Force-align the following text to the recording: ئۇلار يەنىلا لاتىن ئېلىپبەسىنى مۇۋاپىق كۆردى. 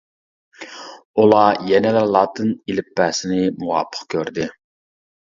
ئۇلار 1.23 1.59
يەنىلا 1.71 2.01
لاتىن 2.15 2.49
ئېلىپبەسىنى 2.71 3.39
مۇۋاپىق 3.59 4.09
كۆردى. 4.15 4.49